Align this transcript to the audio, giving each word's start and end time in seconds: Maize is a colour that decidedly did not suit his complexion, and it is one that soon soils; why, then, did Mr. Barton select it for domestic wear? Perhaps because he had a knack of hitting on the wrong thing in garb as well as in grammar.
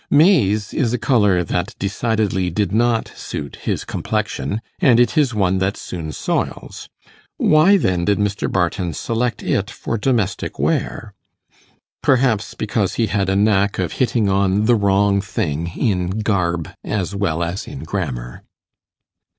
Maize 0.09 0.73
is 0.73 0.93
a 0.93 0.97
colour 0.97 1.43
that 1.43 1.75
decidedly 1.77 2.49
did 2.49 2.71
not 2.71 3.09
suit 3.09 3.57
his 3.57 3.85
complexion, 3.85 4.59
and 4.79 4.99
it 4.99 5.15
is 5.15 5.35
one 5.35 5.59
that 5.59 5.77
soon 5.77 6.11
soils; 6.11 6.89
why, 7.37 7.77
then, 7.77 8.05
did 8.05 8.17
Mr. 8.17 8.51
Barton 8.51 8.93
select 8.93 9.43
it 9.43 9.69
for 9.69 9.99
domestic 9.99 10.57
wear? 10.57 11.13
Perhaps 12.01 12.55
because 12.55 12.95
he 12.95 13.05
had 13.05 13.29
a 13.29 13.35
knack 13.35 13.77
of 13.77 13.91
hitting 13.93 14.27
on 14.27 14.65
the 14.65 14.73
wrong 14.73 15.21
thing 15.21 15.71
in 15.77 16.09
garb 16.09 16.71
as 16.83 17.13
well 17.15 17.43
as 17.43 17.67
in 17.67 17.83
grammar. 17.83 18.41